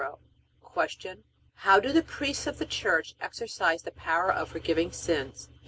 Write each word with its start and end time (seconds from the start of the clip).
Q. 0.73 1.23
How 1.57 1.79
do 1.79 1.91
the 1.91 2.01
priests 2.01 2.47
of 2.47 2.57
the 2.57 2.65
Church 2.65 3.13
exercise 3.21 3.83
the 3.83 3.91
power 3.91 4.33
of 4.33 4.49
forgiving 4.49 4.91
sins? 4.91 5.47